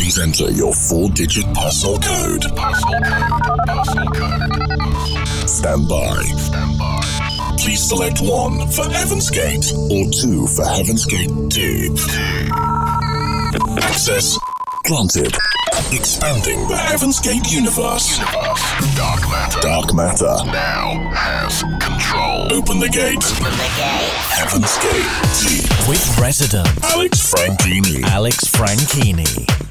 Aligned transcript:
Please 0.00 0.18
enter 0.18 0.50
your 0.52 0.72
four-digit 0.72 1.44
parcel 1.52 1.98
code. 1.98 2.40
Personal 2.56 3.00
code. 3.02 3.66
Personal 3.66 4.06
code. 4.08 5.46
Stand 5.46 5.86
by. 5.90 6.22
Stand 6.40 6.78
by. 6.78 7.54
Please 7.58 7.86
select 7.86 8.18
one 8.22 8.66
for 8.70 8.88
Heaven's 8.88 9.28
Gate 9.28 9.70
or 9.92 10.08
two 10.10 10.46
for 10.46 10.64
Heaven's 10.64 11.04
Gate 11.04 11.28
2. 11.50 11.94
Access 13.82 14.38
granted. 14.86 15.36
Expanding 15.92 16.66
the 16.68 16.78
Heaven's 16.78 17.20
Gate 17.20 17.52
universe. 17.52 18.18
Universe. 18.18 18.96
Dark 18.96 19.20
matter. 19.28 19.60
Dark 19.60 19.92
matter. 19.94 20.34
Now 20.46 21.12
has 21.12 21.62
control. 21.78 22.50
Open 22.56 22.80
the 22.80 22.88
gate. 22.88 23.22
Open 23.22 23.52
the 23.52 23.70
gate. 23.76 24.16
Heaven's 24.32 24.78
Gate 24.80 25.12
Deep. 25.44 25.88
with 25.88 26.18
resident 26.18 26.68
Alex 26.84 27.30
Franchini. 27.30 28.02
Alex 28.04 28.38
Franchini. 28.48 29.69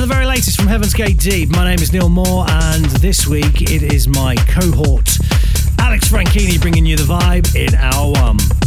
To 0.00 0.06
the 0.06 0.14
very 0.14 0.24
latest 0.24 0.58
from 0.58 0.66
Heaven's 0.66 0.94
Gate 0.94 1.18
Deep. 1.18 1.50
My 1.50 1.64
name 1.64 1.78
is 1.82 1.92
Neil 1.92 2.08
Moore, 2.08 2.46
and 2.48 2.86
this 3.02 3.26
week 3.26 3.60
it 3.60 3.82
is 3.82 4.08
my 4.08 4.34
cohort, 4.48 5.18
Alex 5.78 6.08
Franchini, 6.08 6.58
bringing 6.58 6.86
you 6.86 6.96
the 6.96 7.02
vibe 7.02 7.54
in 7.54 7.74
hour 7.74 8.10
one. 8.12 8.59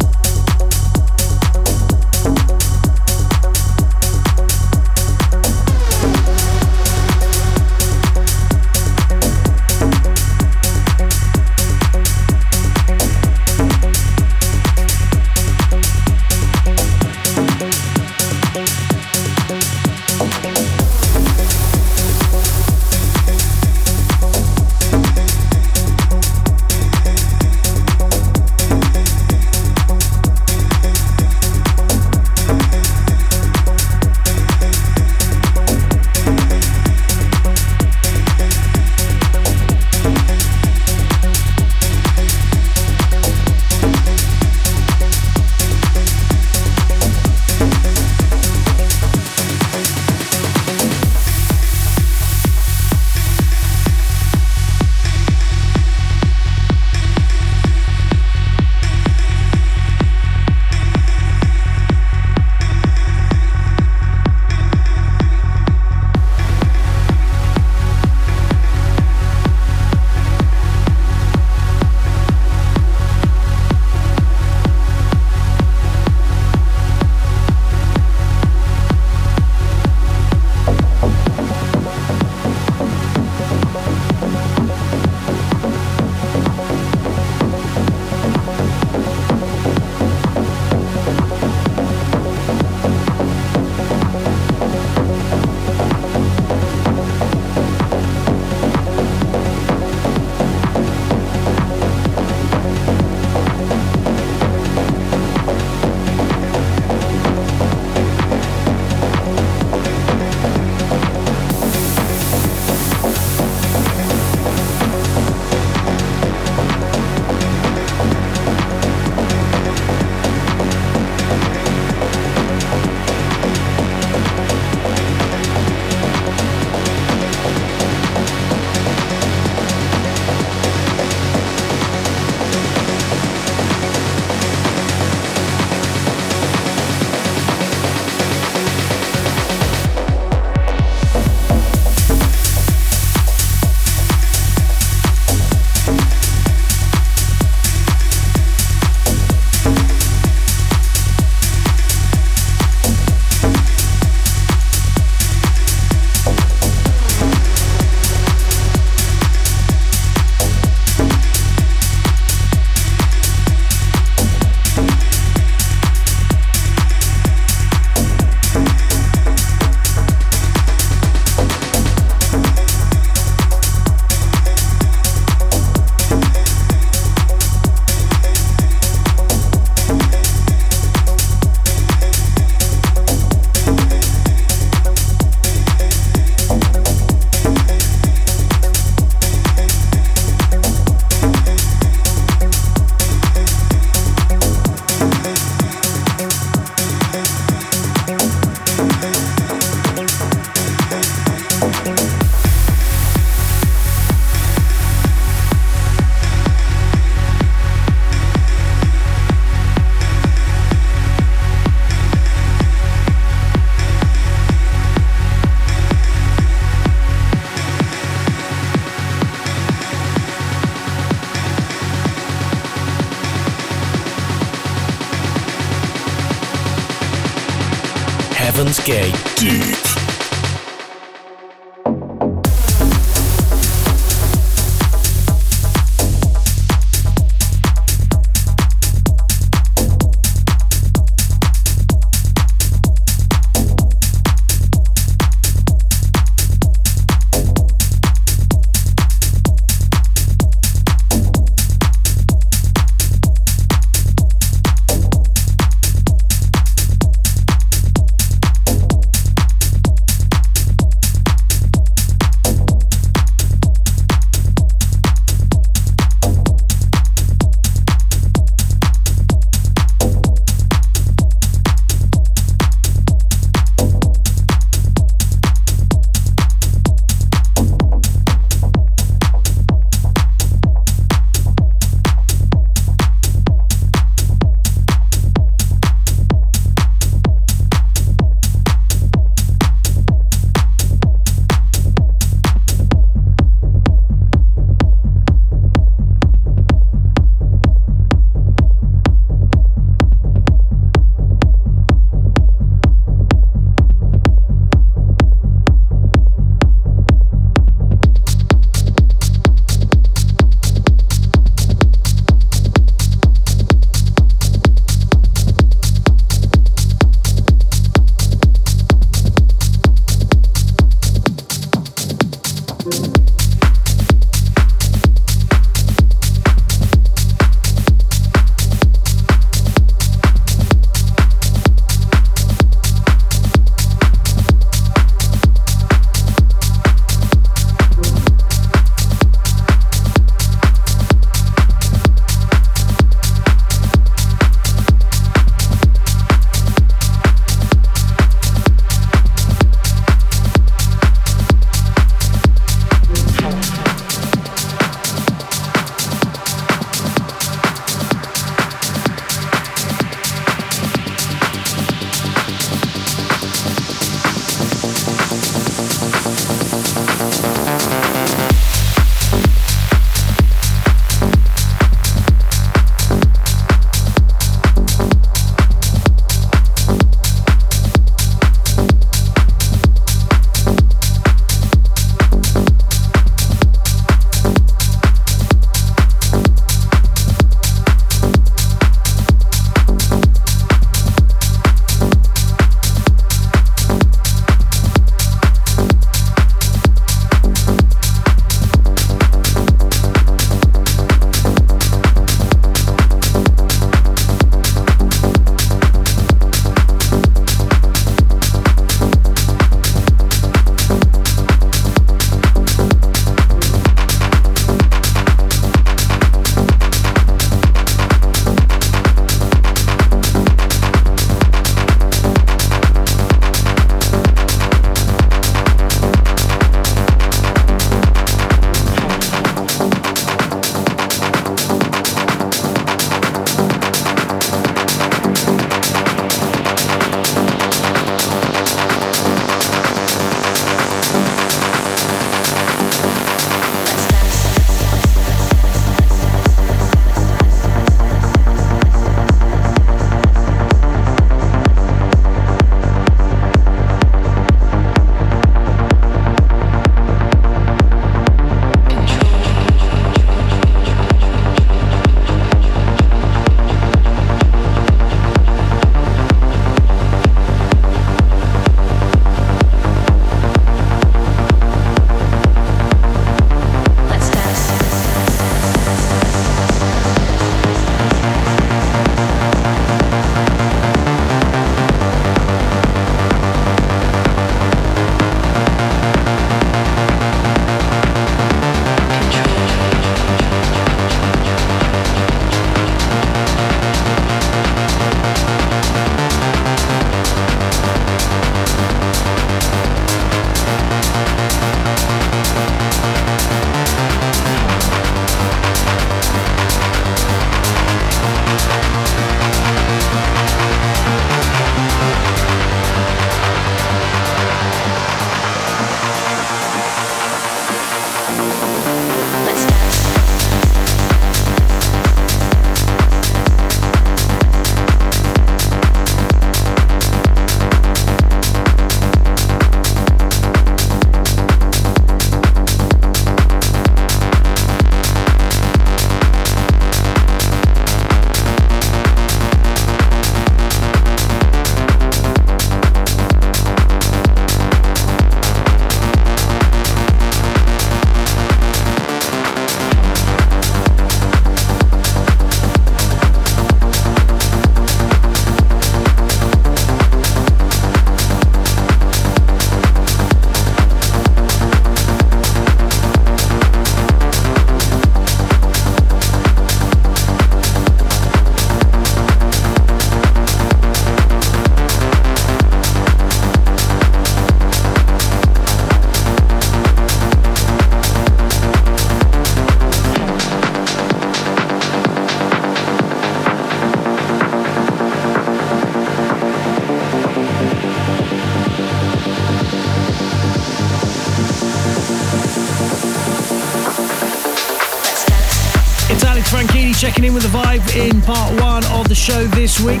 Show 599.22 599.44
this 599.54 599.78
week. 599.78 600.00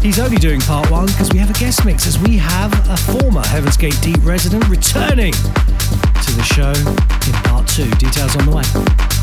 He's 0.00 0.18
only 0.18 0.38
doing 0.38 0.58
part 0.62 0.90
one 0.90 1.04
because 1.04 1.30
we 1.32 1.38
have 1.38 1.50
a 1.50 1.58
guest 1.58 1.84
mix 1.84 2.06
as 2.06 2.18
we 2.18 2.38
have 2.38 2.72
a 2.88 2.96
former 2.96 3.42
Heaven's 3.42 3.76
Gate 3.76 3.98
Deep 4.00 4.16
resident 4.22 4.66
returning 4.70 5.34
to 5.34 6.32
the 6.32 6.42
show 6.42 6.72
in 6.72 7.42
part 7.44 7.68
two. 7.68 7.90
Details 7.96 8.34
on 8.36 8.46
the 8.46 8.56
way. 8.56 9.13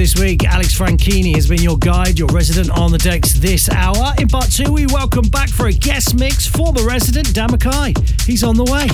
This 0.00 0.18
week. 0.18 0.46
Alex 0.46 0.74
Franchini 0.74 1.34
has 1.34 1.46
been 1.46 1.60
your 1.60 1.76
guide, 1.76 2.18
your 2.18 2.28
resident 2.28 2.70
on 2.70 2.90
the 2.90 2.96
decks 2.96 3.34
this 3.34 3.68
hour. 3.68 4.14
In 4.18 4.28
part 4.28 4.50
two, 4.50 4.72
we 4.72 4.86
welcome 4.86 5.28
back 5.28 5.50
for 5.50 5.66
a 5.66 5.74
guest 5.74 6.14
mix 6.14 6.46
former 6.46 6.86
resident 6.86 7.34
Dan 7.34 7.50
McKie. 7.50 8.22
He's 8.22 8.42
on 8.42 8.56
the 8.56 8.64
way. 8.64 8.86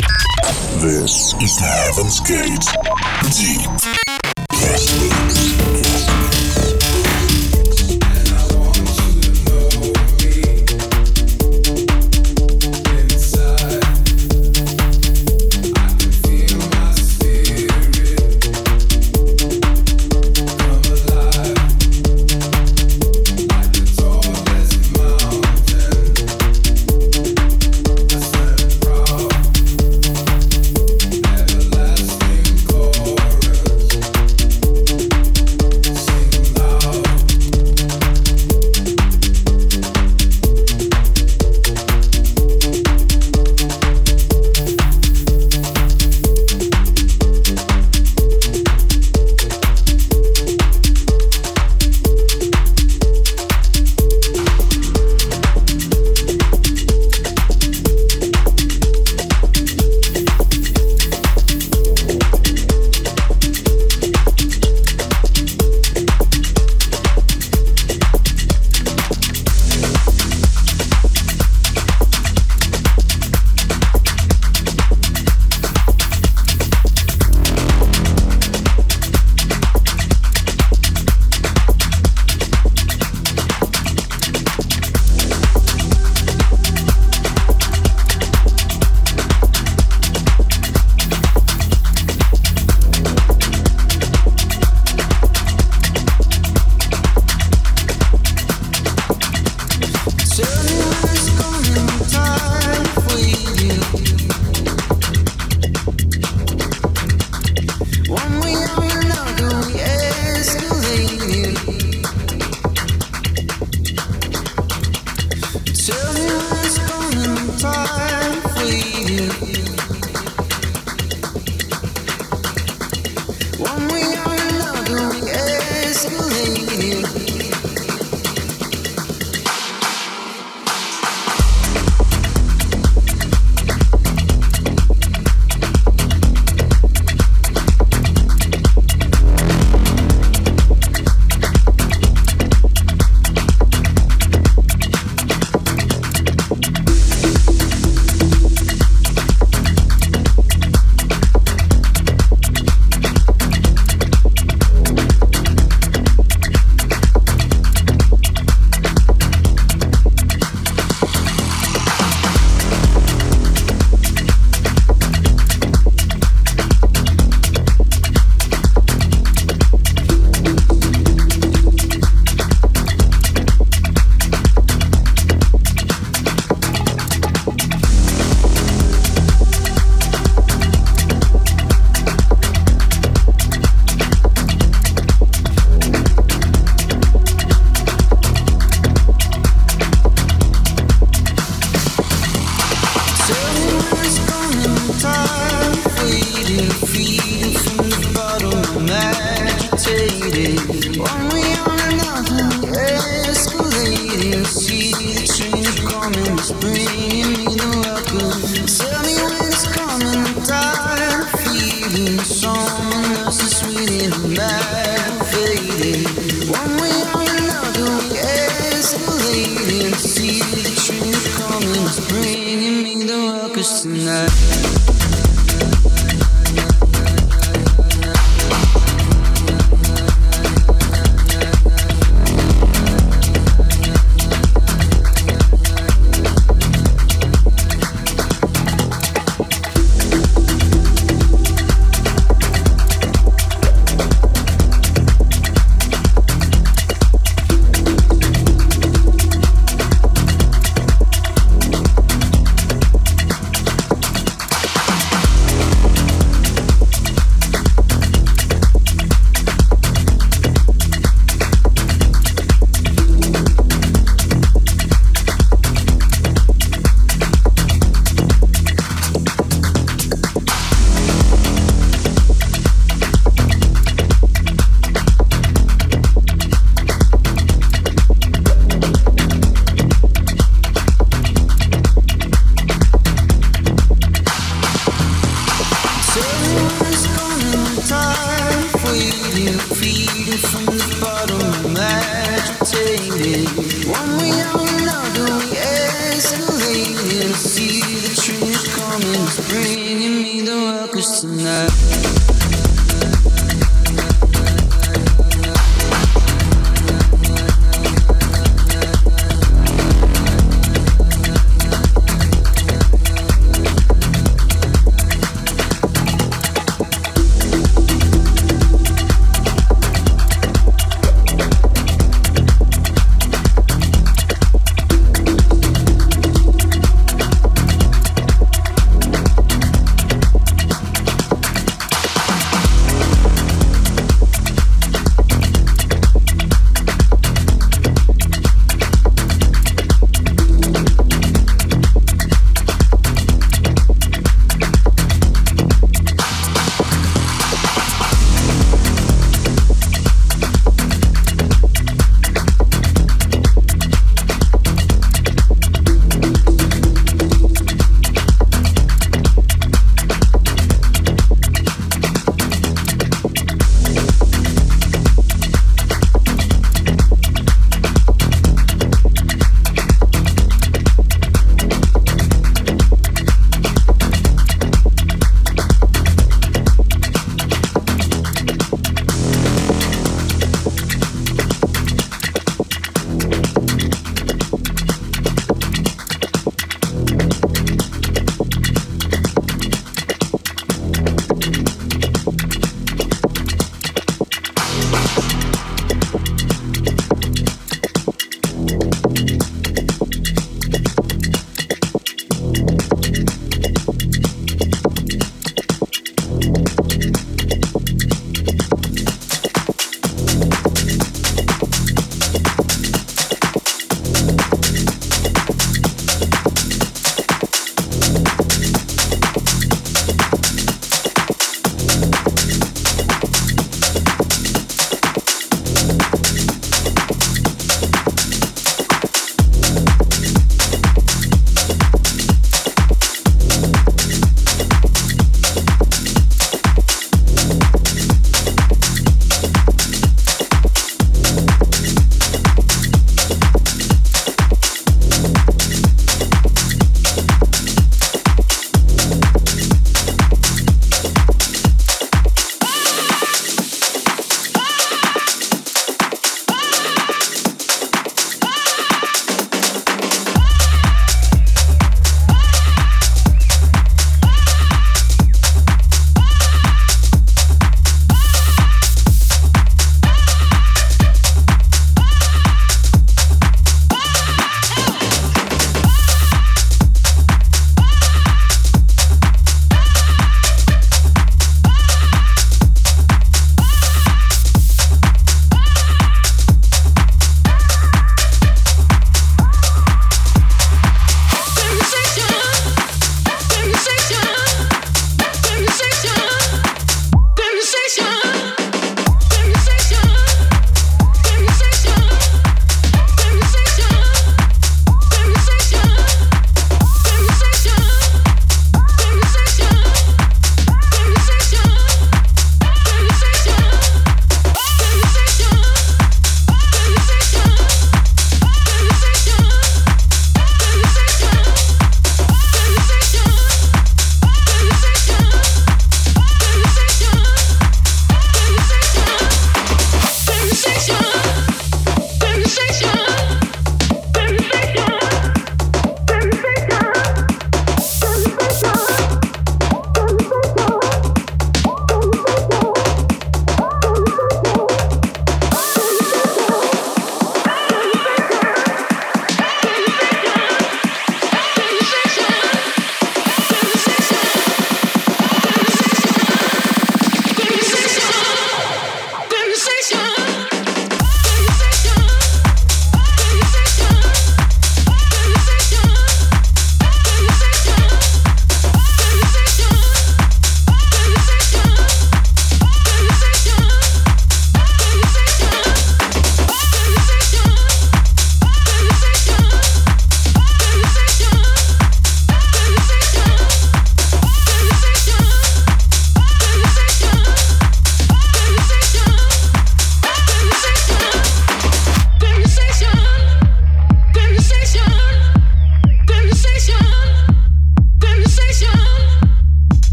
This 0.83 1.33
is 1.41 1.57
Heaven's 1.61 2.19
Gate. 2.19 2.67
Deep 3.39 3.96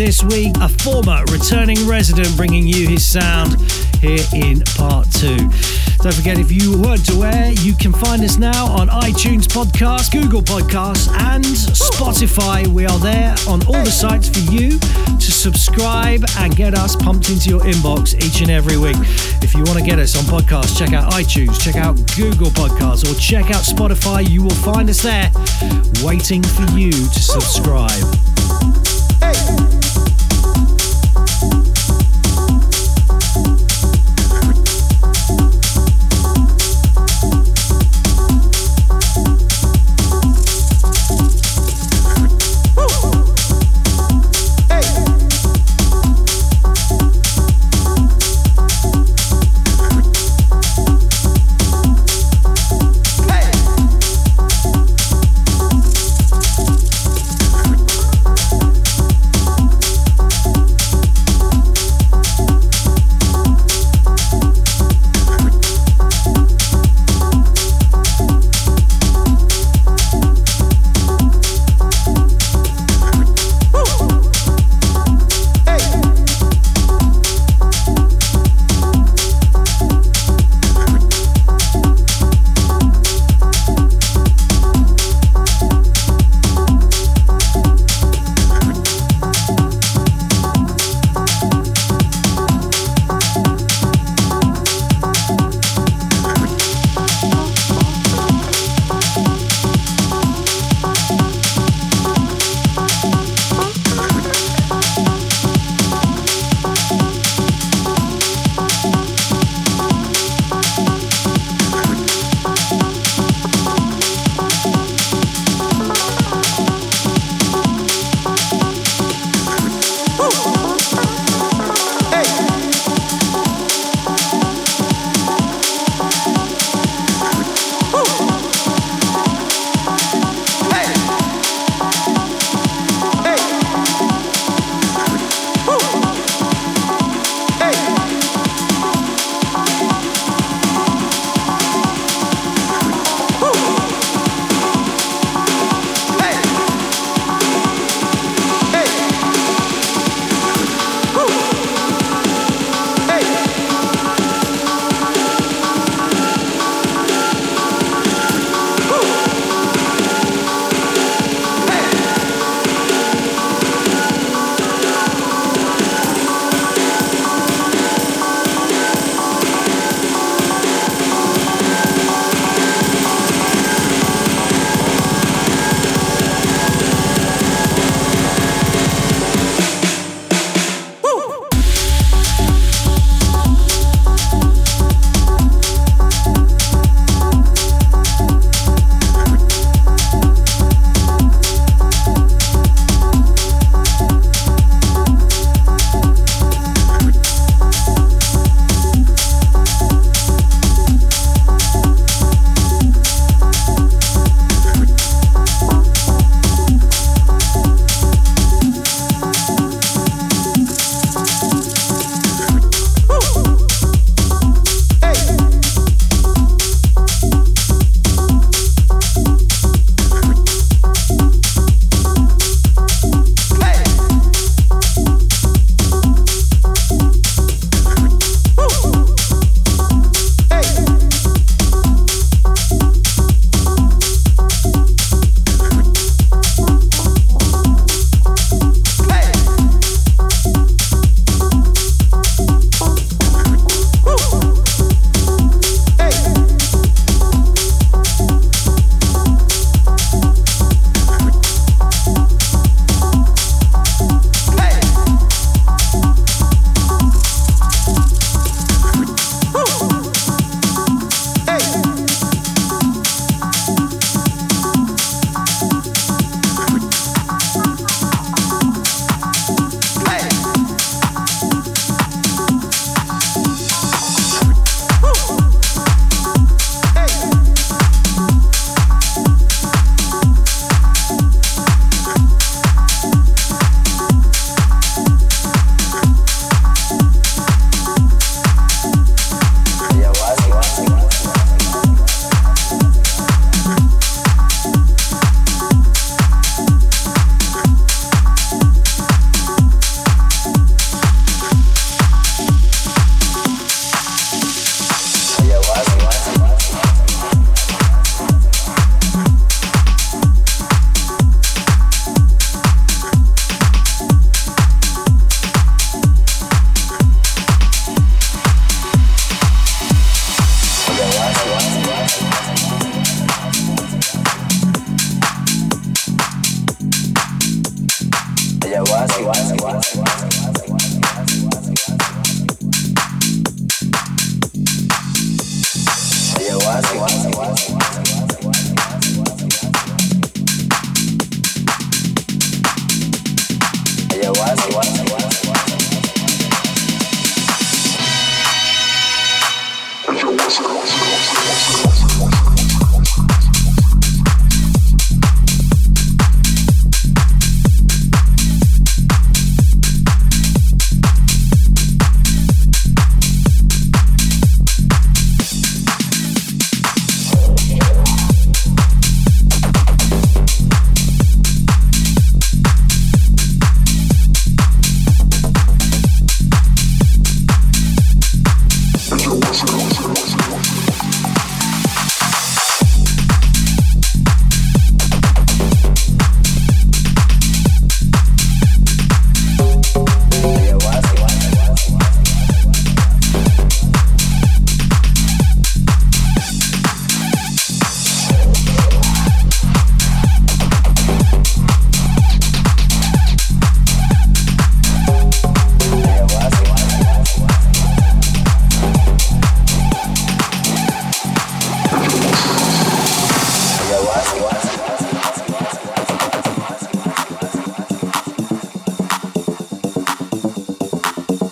this 0.00 0.22
week, 0.24 0.56
a 0.62 0.68
former 0.68 1.22
returning 1.30 1.86
resident 1.86 2.34
bringing 2.34 2.66
you 2.66 2.88
his 2.88 3.04
sound 3.04 3.60
here 4.00 4.24
in 4.34 4.62
part 4.74 5.06
two. 5.12 5.36
Don't 5.98 6.14
forget, 6.14 6.38
if 6.38 6.50
you 6.50 6.80
weren't 6.80 7.06
aware, 7.10 7.52
you 7.52 7.74
can 7.74 7.92
find 7.92 8.22
us 8.22 8.38
now 8.38 8.64
on 8.66 8.88
iTunes 8.88 9.46
Podcast, 9.46 10.10
Google 10.10 10.40
Podcasts, 10.40 11.08
and 11.28 11.44
Spotify. 11.44 12.66
We 12.66 12.86
are 12.86 12.98
there 12.98 13.34
on 13.46 13.64
all 13.66 13.84
the 13.84 13.90
sites 13.90 14.30
for 14.30 14.50
you 14.50 14.78
to 14.78 15.30
subscribe 15.30 16.24
and 16.38 16.56
get 16.56 16.74
us 16.74 16.96
pumped 16.96 17.28
into 17.28 17.50
your 17.50 17.60
inbox 17.60 18.14
each 18.24 18.40
and 18.40 18.50
every 18.50 18.78
week. 18.78 18.96
If 19.42 19.54
you 19.54 19.62
want 19.64 19.78
to 19.78 19.84
get 19.84 19.98
us 19.98 20.16
on 20.16 20.24
podcasts, 20.24 20.78
check 20.78 20.94
out 20.94 21.12
iTunes, 21.12 21.60
check 21.60 21.76
out 21.76 21.94
Google 22.16 22.50
Podcasts, 22.50 23.04
or 23.04 23.14
check 23.20 23.50
out 23.50 23.64
Spotify. 23.64 24.26
You 24.26 24.42
will 24.42 24.50
find 24.50 24.88
us 24.88 25.02
there 25.02 25.30
waiting 26.02 26.42
for 26.42 26.64
you 26.76 26.90
to 26.90 27.20
subscribe. 27.20 28.49
Hey. 29.32 29.79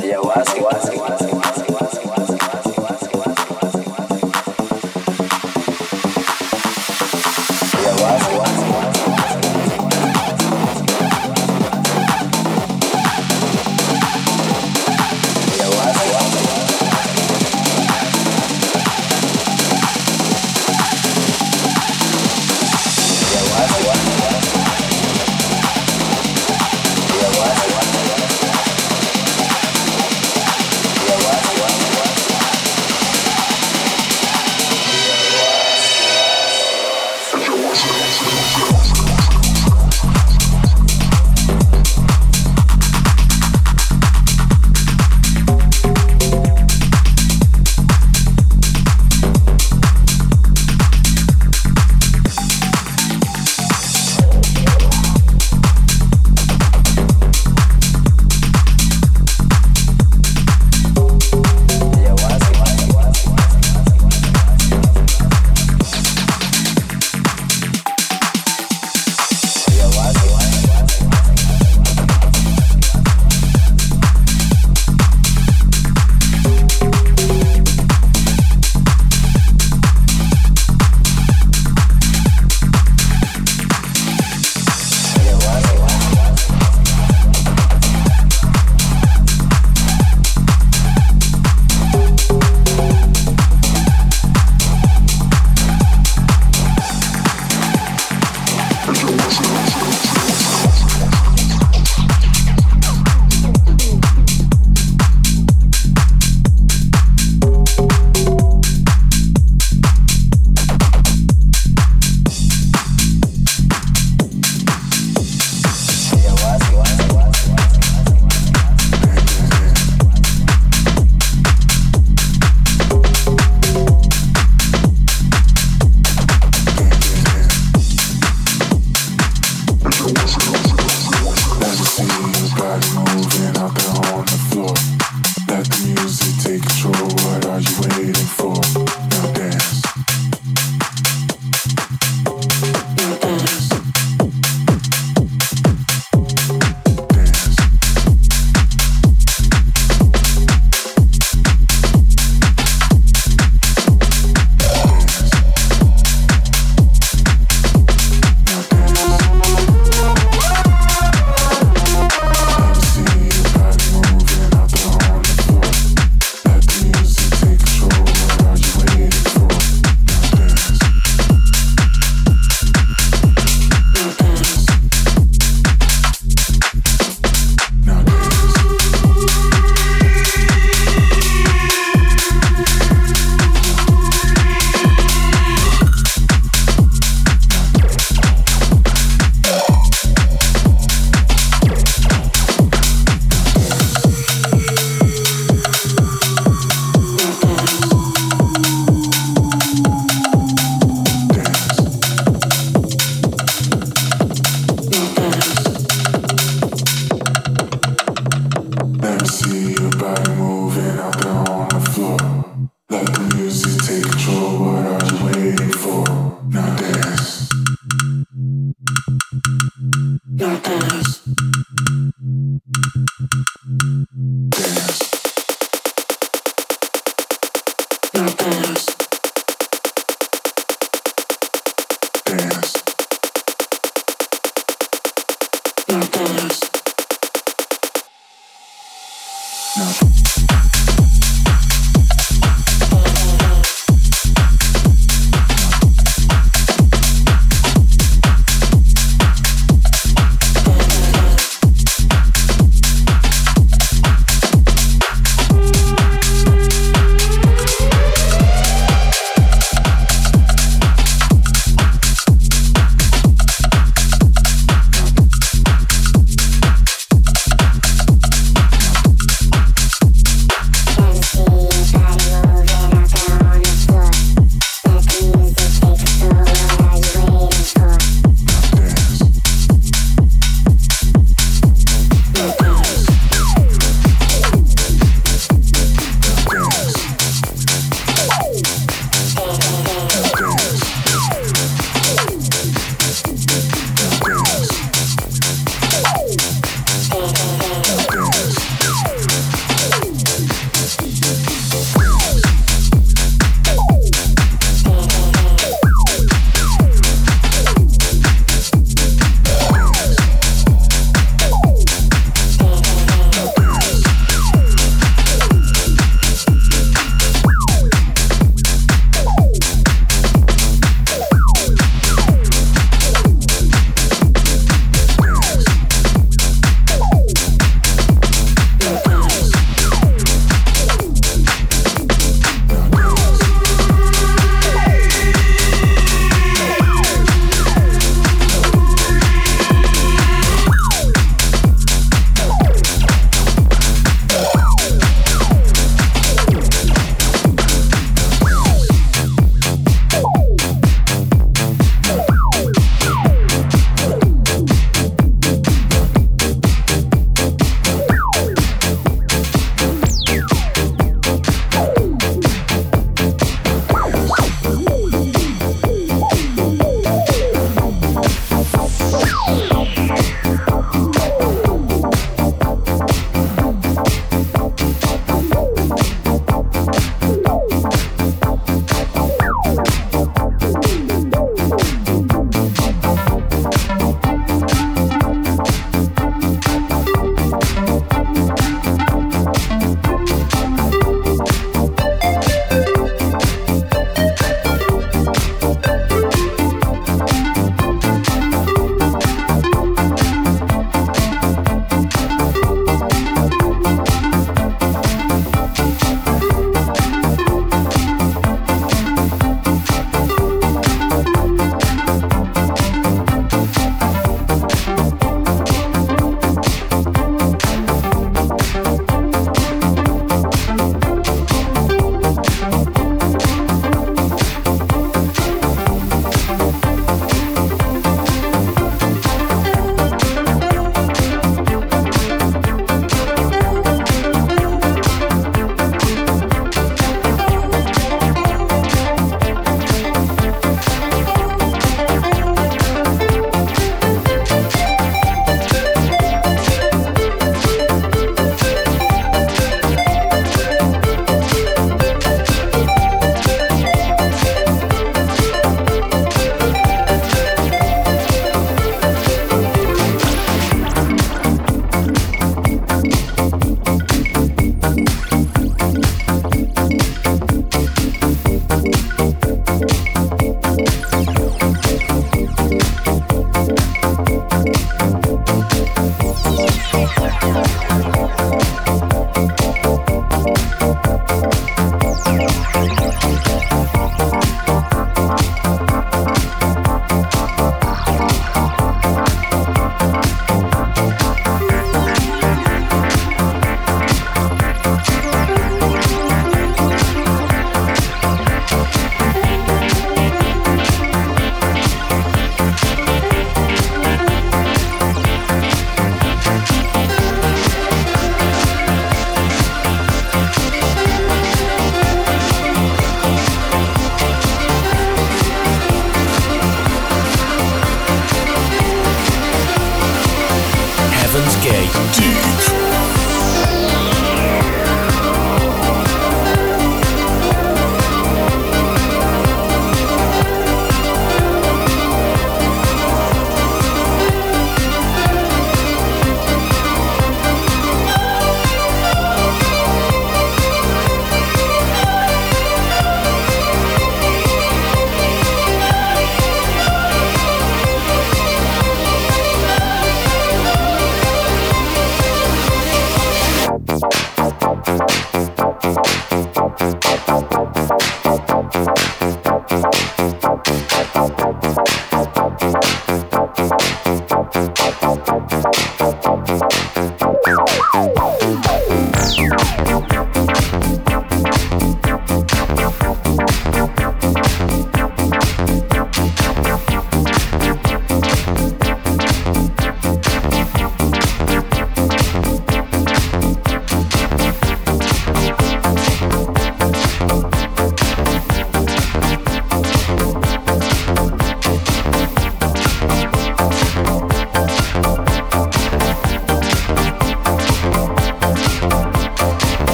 Yeah, 0.00 0.20
what's, 0.20 0.54
what's 0.54 0.75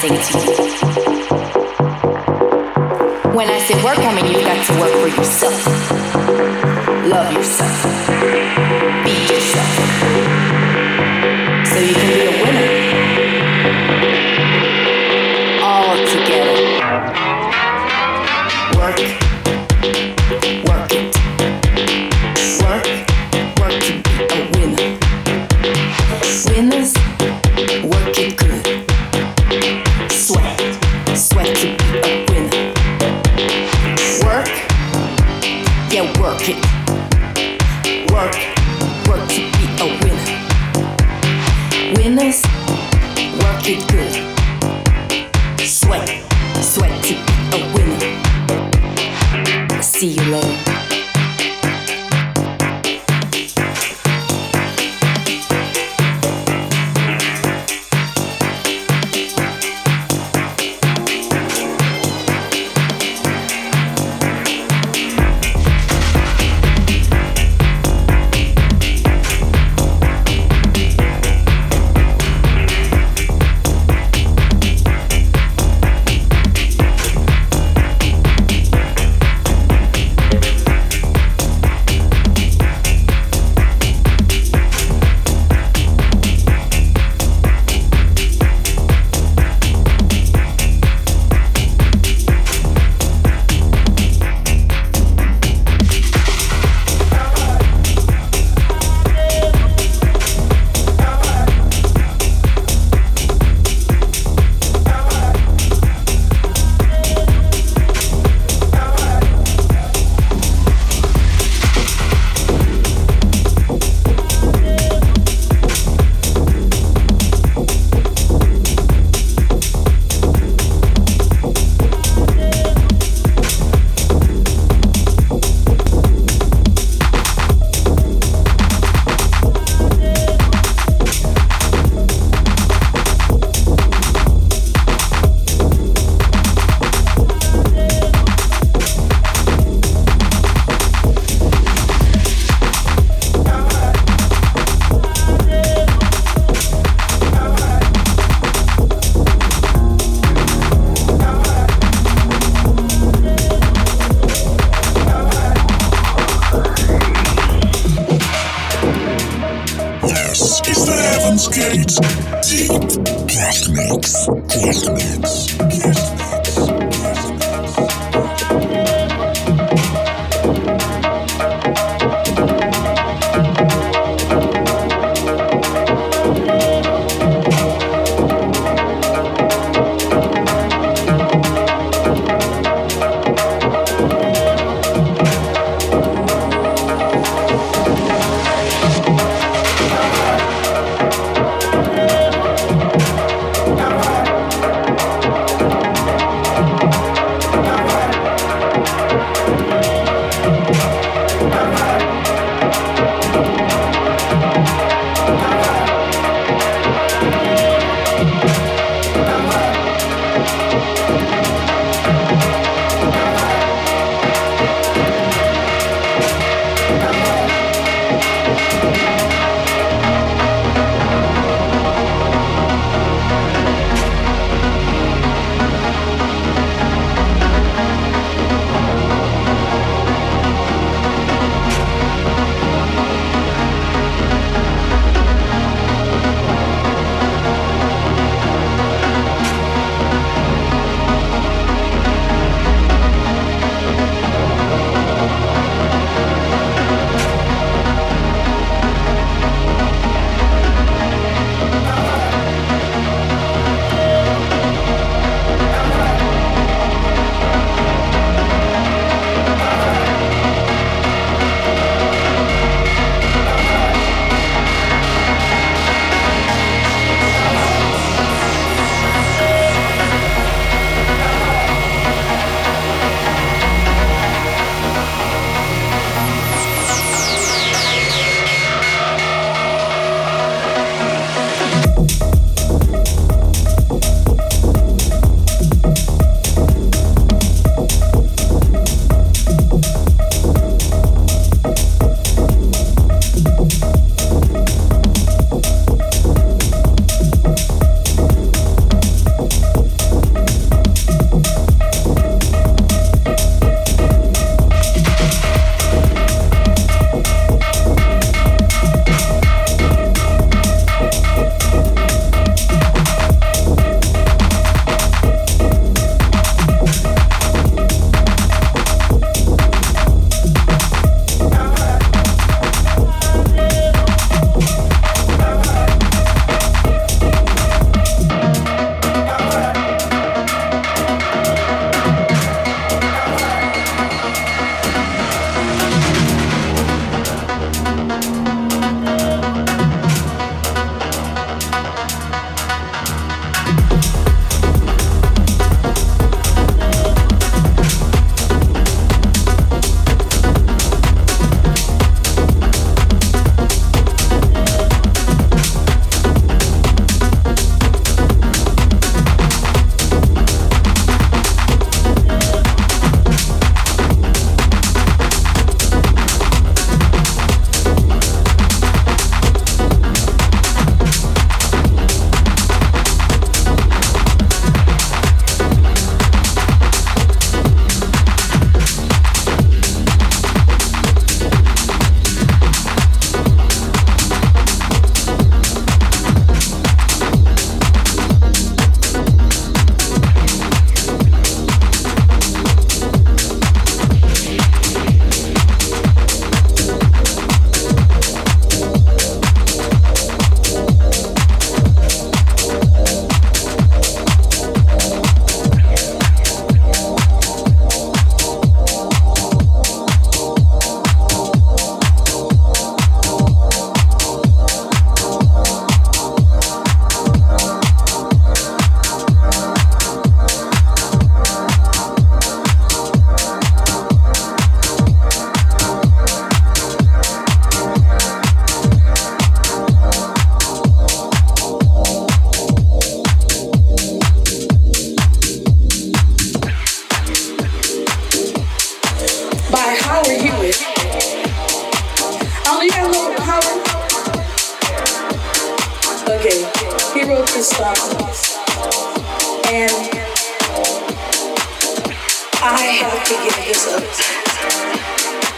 to 0.00 0.08
you. 0.08 0.16
When 3.34 3.48
I 3.48 3.58
say 3.58 3.74
work, 3.82 3.98
I 3.98 4.14
mean 4.14 4.26
you 4.26 4.40
got 4.44 4.64
to 4.66 4.72
work 4.80 4.92
for 4.92 5.08
yourself. 5.08 5.66
Love 7.06 7.32
yourself. 7.32 8.06
Be 9.04 9.25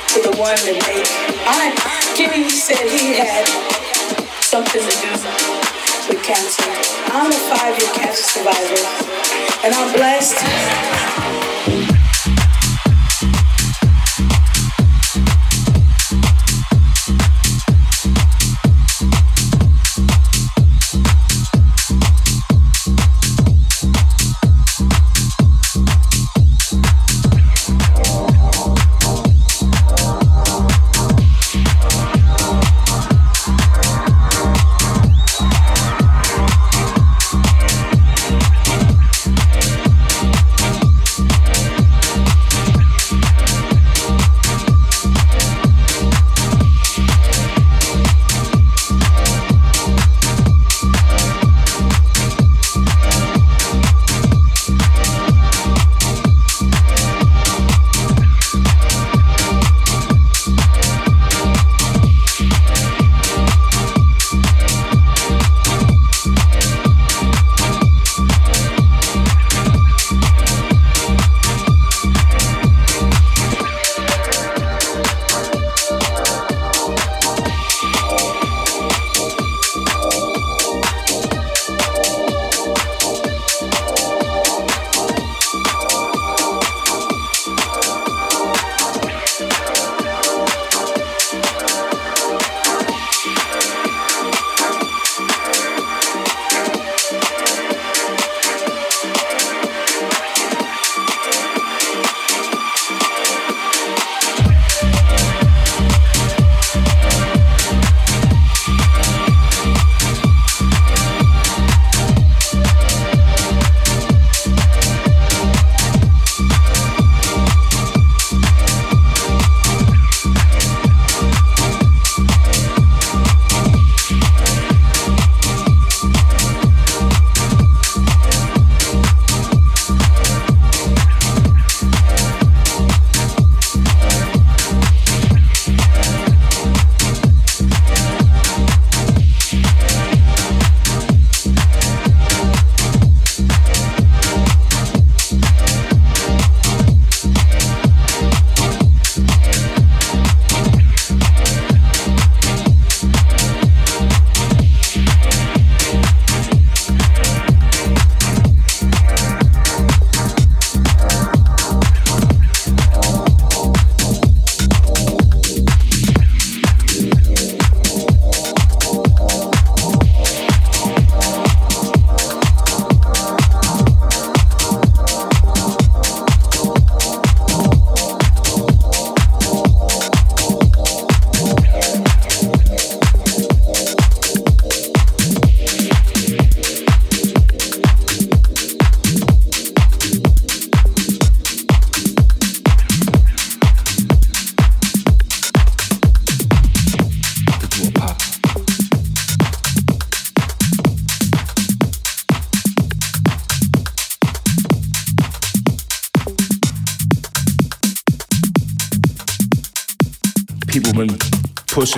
to 0.08 0.18
the 0.22 0.34
one 0.36 0.58
that 0.66 0.78
made 0.86 1.06
I 1.46 1.70
said 2.50 2.84
he 2.90 3.14
had 3.14 3.46
something 4.42 4.82
to 4.82 4.90
do 4.90 5.12
with 6.08 6.22
cancer. 6.22 6.64
I'm 7.12 7.30
a 7.30 7.40
five-year 7.54 7.92
cancer 7.94 8.22
survivor, 8.22 8.82
and 9.64 9.74
I'm 9.74 9.92
blessed 9.94 11.47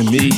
to 0.05 0.11
me. 0.11 0.30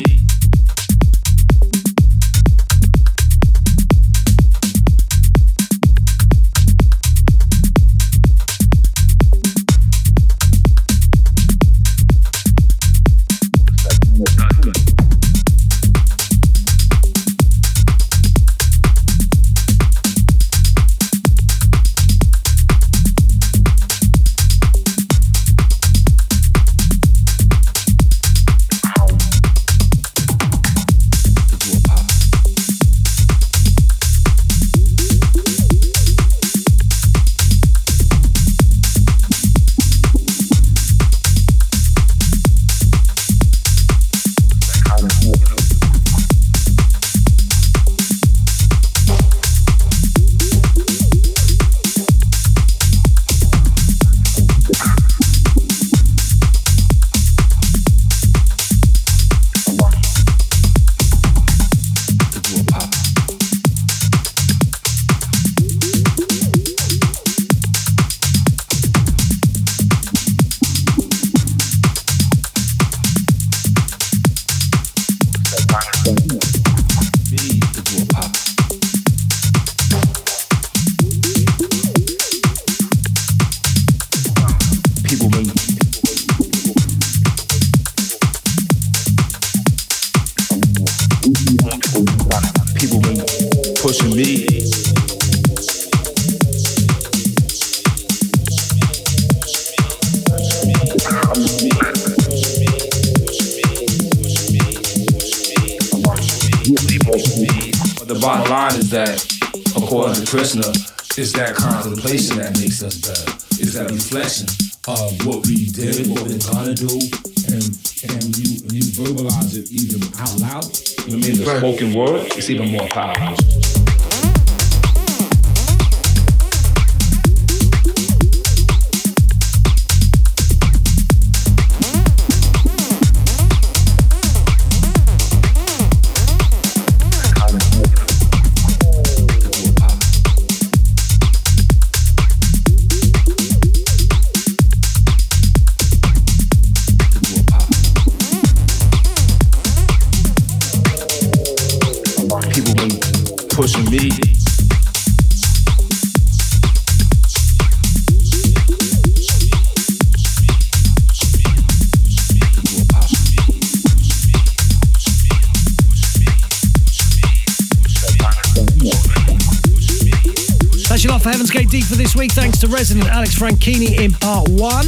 Franchini 173.43 173.99
in 173.99 174.13
part 174.13 174.49
one 174.51 174.87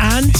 and 0.00 0.34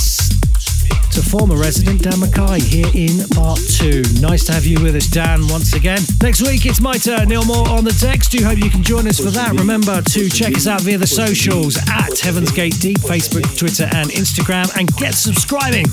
to 1.12 1.22
former 1.22 1.54
resident 1.54 2.02
Dan 2.02 2.14
McKie 2.14 2.60
here 2.60 2.90
in 2.92 3.28
part 3.28 3.60
two. 3.60 4.02
Nice 4.20 4.46
to 4.46 4.52
have 4.52 4.66
you 4.66 4.82
with 4.82 4.96
us, 4.96 5.06
Dan, 5.06 5.46
once 5.46 5.72
again. 5.72 6.00
Next 6.20 6.42
week, 6.42 6.66
it's 6.66 6.80
my 6.80 6.94
turn. 6.94 7.28
Neil 7.28 7.44
Moore 7.44 7.68
on 7.68 7.84
the 7.84 7.92
text. 7.92 8.32
Do 8.32 8.44
hope 8.44 8.58
you 8.58 8.68
can 8.68 8.82
join 8.82 9.06
us 9.06 9.20
for 9.20 9.30
that. 9.30 9.52
Remember 9.52 10.02
to 10.02 10.28
check 10.28 10.56
us 10.56 10.66
out 10.66 10.80
via 10.80 10.98
the 10.98 11.06
socials 11.06 11.78
at 11.88 12.18
Heaven's 12.18 12.50
Gate 12.50 12.80
Deep, 12.80 12.98
Facebook, 12.98 13.56
Twitter, 13.56 13.84
and 13.94 14.10
Instagram, 14.10 14.76
and 14.76 14.92
get 14.96 15.14
subscribing 15.14 15.86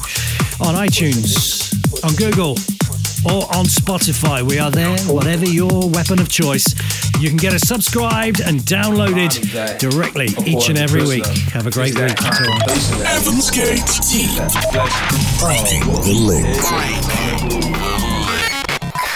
on 0.60 0.74
iTunes, 0.74 1.70
on 2.04 2.16
Google, 2.16 2.58
or 3.30 3.46
on 3.56 3.66
Spotify. 3.66 4.42
We 4.42 4.58
are 4.58 4.72
there, 4.72 4.98
whatever 5.06 5.46
your 5.46 5.88
weapon 5.92 6.20
of 6.20 6.30
choice. 6.30 6.74
You 7.24 7.30
can 7.30 7.38
get 7.38 7.54
us 7.54 7.62
subscribed 7.62 8.42
and 8.42 8.60
downloaded 8.60 9.80
directly 9.80 10.26
each 10.46 10.68
and 10.68 10.78
every 10.78 11.04
week. 11.04 11.26
Have 11.54 11.66
a 11.66 11.72
great 11.72 11.98
week. 11.98 12.20
Heaven's 12.20 13.50
Gate 13.50 13.80
Deep. 14.12 14.36
The 16.04 16.14
link. 16.20 16.50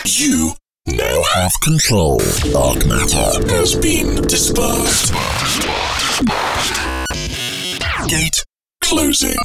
You 0.05 0.53
now 0.87 1.21
have 1.33 1.51
control. 1.61 2.19
Dark 2.53 2.85
matter 2.85 3.45
has 3.51 3.75
been 3.75 4.21
dispersed. 4.21 5.13
Gate 8.07 8.45
closing. 8.79 9.35